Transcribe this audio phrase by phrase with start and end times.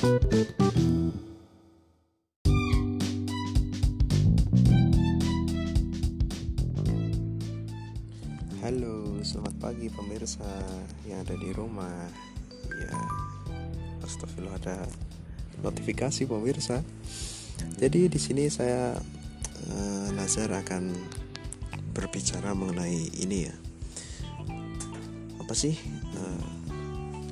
[0.00, 0.16] Halo,
[9.20, 10.40] selamat pagi pemirsa
[11.04, 12.08] yang ada di rumah.
[12.80, 12.96] Ya,
[14.00, 14.88] astagfirullah ada
[15.60, 16.80] notifikasi pemirsa.
[17.76, 18.96] Jadi di sini saya
[19.68, 20.96] uh, Nazar akan
[21.92, 23.56] berbicara mengenai ini ya.
[25.44, 26.59] Apa sih hal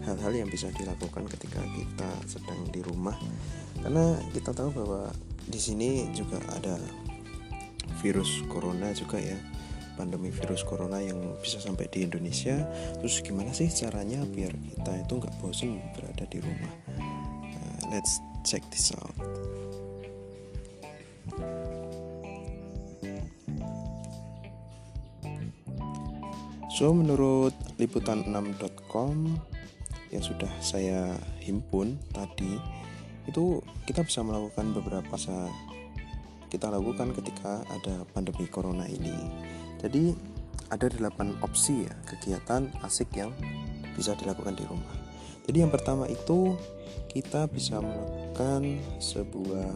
[0.09, 3.15] hal-hal yang bisa dilakukan ketika kita sedang di rumah?
[3.79, 5.12] Karena kita tahu bahwa
[5.49, 6.80] di sini juga ada
[8.01, 9.37] virus corona juga ya.
[9.99, 12.65] Pandemi virus corona yang bisa sampai di Indonesia.
[13.02, 16.73] Terus gimana sih caranya biar kita itu nggak bosan berada di rumah?
[16.97, 19.13] Uh, let's check this out.
[26.79, 29.35] So menurut liputan6.com
[30.09, 32.57] yang sudah saya himpun tadi
[33.29, 35.15] itu kita bisa melakukan beberapa
[36.49, 39.13] kita lakukan ketika ada pandemi corona ini.
[39.85, 40.16] Jadi
[40.73, 43.32] ada delapan opsi ya kegiatan asik yang
[43.93, 44.97] bisa dilakukan di rumah.
[45.45, 46.57] Jadi yang pertama itu
[47.09, 49.73] kita bisa melakukan sebuah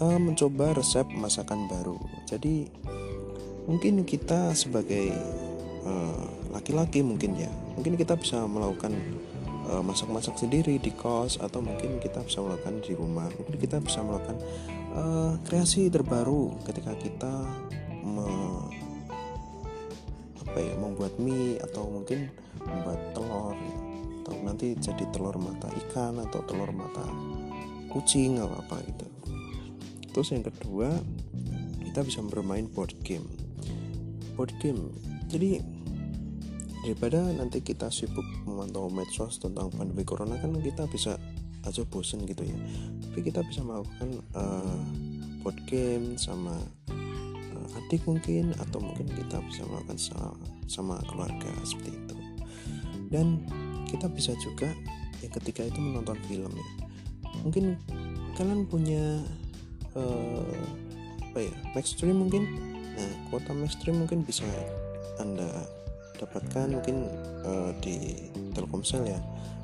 [0.00, 2.00] uh, mencoba resep masakan baru.
[2.28, 2.68] Jadi
[3.68, 5.12] mungkin kita sebagai
[6.52, 8.94] laki-laki uh, mungkin ya, mungkin kita bisa melakukan
[9.66, 13.26] eh, masak-masak uh, sendiri di kos atau mungkin kita bisa melakukan di rumah.
[13.34, 14.38] Mungkin kita bisa melakukan
[14.94, 17.34] uh, kreasi terbaru ketika kita
[18.02, 18.26] me,
[20.42, 22.30] apa ya membuat mie atau mungkin
[22.62, 23.56] membuat telur.
[24.22, 27.02] Atau nanti jadi telur mata ikan atau telur mata
[27.90, 29.06] kucing atau apa gitu.
[30.12, 30.94] Terus yang kedua
[31.92, 33.26] kita bisa bermain board game.
[34.36, 34.92] Board game.
[35.32, 35.60] Jadi
[36.82, 41.14] daripada nanti kita sibuk memantau medsos tentang pandemi corona kan kita bisa
[41.62, 42.58] aja bosen gitu ya.
[43.06, 44.82] Tapi kita bisa melakukan uh,
[45.46, 46.58] board game sama
[47.92, 50.32] adik mungkin atau mungkin kita bisa melakukan sama,
[50.68, 52.16] sama keluarga seperti itu.
[53.12, 53.44] Dan
[53.88, 54.72] kita bisa juga
[55.20, 56.68] ya ketika itu menonton film ya.
[57.46, 57.76] Mungkin
[58.36, 59.20] kalian punya
[59.96, 60.64] uh,
[61.32, 62.48] apa ya Maxstream mungkin?
[62.96, 64.44] Nah kuota Maxstream mungkin bisa
[65.20, 65.48] anda
[66.22, 67.10] dapatkan mungkin
[67.42, 69.20] uh, di Telkomsel ya.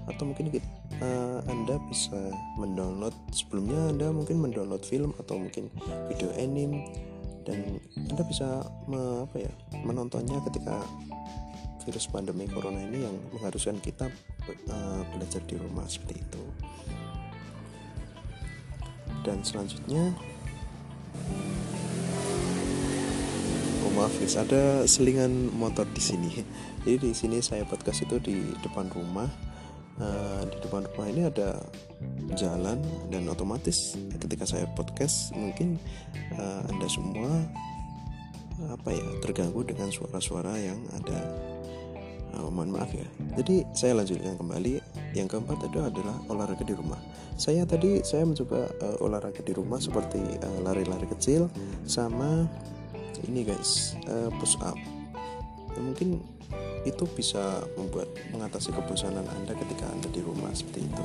[0.08, 2.16] Atau mungkin uh, anda bisa
[2.58, 5.70] mendownload sebelumnya anda mungkin mendownload film atau mungkin
[6.10, 6.88] video anime
[7.46, 9.52] dan anda bisa me, apa ya
[9.84, 10.80] menontonnya ketika
[11.88, 14.12] virus pandemi corona ini yang mengharuskan kita
[14.68, 16.42] uh, belajar di rumah seperti itu.
[19.24, 20.12] Dan selanjutnya
[23.88, 26.44] oh maaf guys ada selingan motor di sini.
[26.84, 29.24] Jadi di sini saya podcast itu di depan rumah.
[29.96, 31.56] Uh, di depan rumah ini ada
[32.36, 32.78] jalan
[33.08, 35.80] dan otomatis ketika saya podcast mungkin
[36.36, 37.32] uh, anda semua
[38.76, 41.18] apa ya terganggu dengan suara-suara yang ada.
[42.36, 43.08] Uh, mohon maaf ya.
[43.40, 44.84] Jadi saya lanjutkan kembali.
[45.16, 47.00] Yang keempat itu adalah olahraga di rumah.
[47.40, 50.20] Saya tadi saya mencoba uh, olahraga di rumah seperti
[50.60, 51.48] lari-lari uh, kecil
[51.88, 52.44] sama
[53.26, 54.78] ini guys uh, push up
[55.74, 56.22] ya, mungkin
[56.86, 61.04] itu bisa membuat mengatasi kebosanan Anda ketika Anda di rumah seperti itu.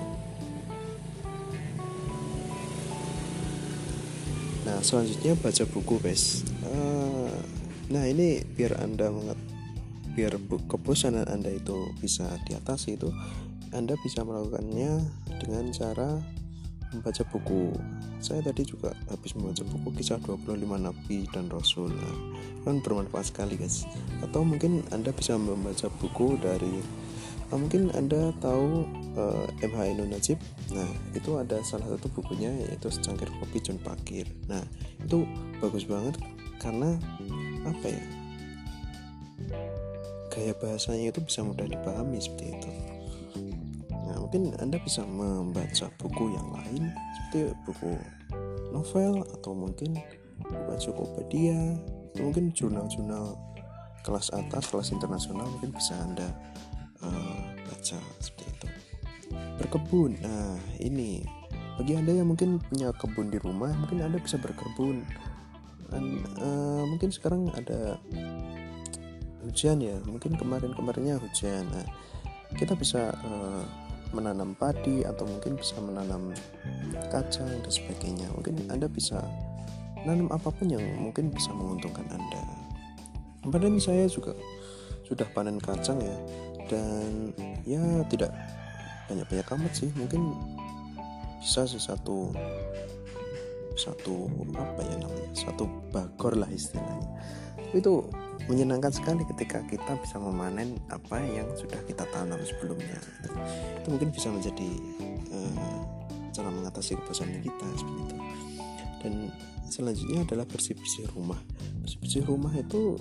[4.63, 6.47] Nah selanjutnya baca buku guys.
[6.63, 7.35] Uh,
[7.91, 9.35] nah ini biar Anda mengat
[10.13, 10.37] biar
[10.69, 13.09] kebosanan Anda itu bisa diatasi itu
[13.73, 15.03] Anda bisa melakukannya
[15.41, 16.21] dengan cara
[16.93, 17.73] membaca buku.
[18.23, 20.47] Saya tadi juga habis membaca buku kisah 25
[20.79, 21.91] nabi dan rasul.
[21.91, 22.17] Nah,
[22.63, 23.83] kan bermanfaat sekali guys.
[24.21, 26.79] Atau mungkin anda bisa membaca buku dari
[27.51, 28.87] uh, mungkin anda tahu
[29.17, 30.39] uh, eh, MH Ainun Najib?
[30.71, 34.29] Nah itu ada salah satu bukunya yaitu secangkir kopi John Pakir.
[34.47, 34.63] Nah
[35.01, 35.27] itu
[35.59, 36.15] bagus banget
[36.61, 36.95] karena
[37.67, 38.03] apa ya
[40.33, 42.69] gaya bahasanya itu bisa mudah dipahami seperti itu.
[42.71, 42.92] nah
[44.33, 47.93] mungkin anda bisa membaca buku yang lain seperti buku
[48.73, 49.93] novel atau mungkin
[50.41, 51.77] buku ensiklopedia
[52.17, 53.37] atau mungkin jurnal-jurnal
[54.01, 56.33] kelas atas kelas internasional mungkin bisa anda
[57.05, 58.67] uh, baca seperti itu.
[59.61, 61.21] Berkebun nah ini.
[61.77, 65.05] Bagi anda yang mungkin punya kebun di rumah mungkin anda bisa berkebun.
[65.93, 68.01] Dan uh, mungkin sekarang ada
[69.45, 71.69] hujan ya mungkin kemarin-kemarinnya hujan.
[71.69, 71.85] Nah
[72.57, 73.82] kita bisa uh,
[74.13, 76.31] menanam padi atau mungkin bisa menanam
[77.09, 78.29] kacang dan sebagainya.
[78.37, 79.19] Mungkin anda bisa
[80.05, 82.41] menanam apa pun yang mungkin bisa menguntungkan anda.
[83.43, 84.37] Kemarin saya juga
[85.03, 86.17] sudah panen kacang ya
[86.71, 87.33] dan
[87.67, 88.31] ya tidak
[89.11, 89.89] banyak-banyak amat sih.
[89.99, 90.21] Mungkin
[91.43, 92.31] bisa sih satu
[93.73, 97.09] satu apa ya namanya satu bagor lah istilahnya.
[97.73, 98.07] Itu
[98.51, 102.99] menyenangkan sekali ketika kita bisa memanen apa yang sudah kita tanam sebelumnya.
[103.79, 104.69] Itu mungkin bisa menjadi
[105.31, 105.79] uh,
[106.35, 108.17] cara mengatasi kebosanan kita seperti itu.
[109.03, 109.13] Dan
[109.71, 111.39] selanjutnya adalah bersih-bersih rumah.
[111.83, 112.99] Bersih-bersih rumah itu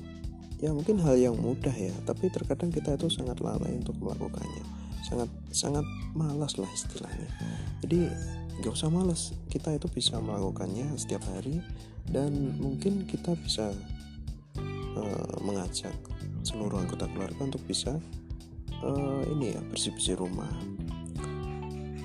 [0.62, 4.62] ya mungkin hal yang mudah ya tapi terkadang kita itu sangat lalai untuk melakukannya.
[5.02, 7.26] Sangat sangat malas lah istilahnya.
[7.82, 8.06] Jadi
[8.62, 9.34] nggak usah malas.
[9.50, 11.58] Kita itu bisa melakukannya setiap hari
[12.06, 13.74] dan mungkin kita bisa
[14.96, 15.94] uh, mengajak
[16.42, 17.96] seluruh anggota keluarga untuk bisa
[18.82, 20.50] uh, ini ya bersih bersih rumah.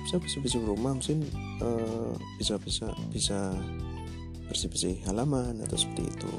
[0.06, 1.26] Bisa bersih bersih rumah mungkin
[1.60, 3.52] uh, bisa bisa bisa
[4.48, 6.32] bersih bersih halaman atau seperti itu.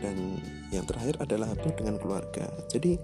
[0.00, 0.40] Dan
[0.70, 2.46] yang terakhir adalah itu dengan keluarga.
[2.70, 2.94] Jadi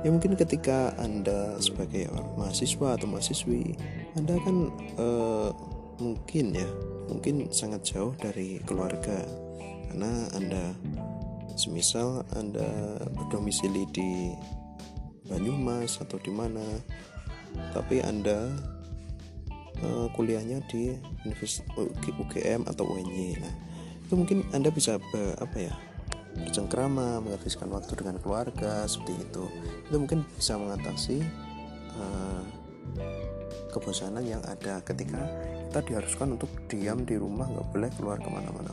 [0.00, 2.08] ya mungkin ketika anda sebagai
[2.38, 3.76] mahasiswa atau mahasiswi
[4.16, 5.50] anda kan uh,
[5.98, 6.68] mungkin ya
[7.10, 9.26] mungkin sangat jauh dari keluarga
[9.88, 10.64] karena anda
[11.58, 14.32] semisal anda berdomisili di
[15.28, 16.64] Banyumas atau di mana
[17.76, 18.48] tapi anda
[19.84, 20.96] uh, kuliahnya di
[22.08, 23.54] UGM atau UNY nah
[24.08, 25.74] itu mungkin anda bisa be, apa ya
[26.38, 29.44] bercengkrama menghabiskan waktu dengan keluarga seperti itu.
[29.90, 31.18] Itu mungkin bisa mengatasi
[31.98, 32.42] uh,
[33.74, 35.28] kebosanan yang ada ketika
[35.68, 38.72] kita diharuskan untuk diam di rumah nggak boleh keluar ke mana-mana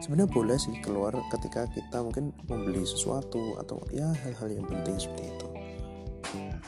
[0.00, 5.28] sebenarnya boleh sih keluar ketika kita mungkin membeli sesuatu atau ya hal-hal yang penting seperti
[5.28, 5.46] itu.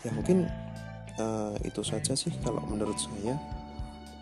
[0.02, 0.48] Ya mungkin
[1.16, 3.36] uh, itu saja sih kalau menurut saya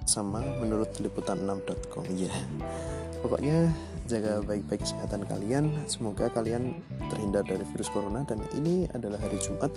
[0.08, 2.32] sama menurut liputan6.com ya
[3.22, 3.70] pokoknya
[4.10, 5.70] jaga baik-baik kesehatan kalian.
[5.86, 9.70] Semoga kalian terhindar dari virus corona dan ini adalah hari Jumat.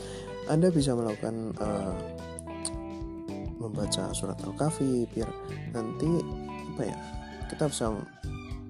[0.49, 1.93] Anda bisa melakukan uh,
[3.61, 5.29] membaca surat al-kahfi biar
[5.71, 6.19] nanti
[6.75, 6.97] apa ya
[7.47, 7.95] kita bisa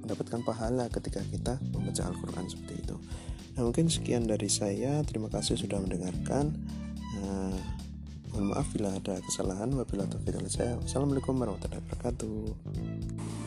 [0.04, 2.96] mendapatkan pahala ketika kita membaca Al-Quran seperti itu.
[3.56, 5.00] Nah mungkin sekian dari saya.
[5.08, 6.52] Terima kasih sudah mendengarkan.
[7.24, 7.58] Uh,
[8.36, 9.72] mohon maaf bila ada kesalahan.
[9.72, 13.43] Wabillahi taufiq saya assalamualaikum warahmatullahi wabarakatuh